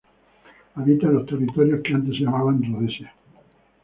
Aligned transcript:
Habita 0.73 1.05
en 1.05 1.13
los 1.13 1.27
territorios 1.27 1.81
que 1.83 1.93
antes 1.93 2.15
se 2.17 2.23
llamaban 2.23 2.59
Rodesia. 2.73 3.13